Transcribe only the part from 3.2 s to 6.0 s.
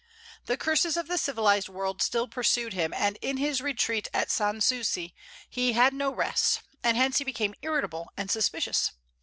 in his retreat at Sans Souci he had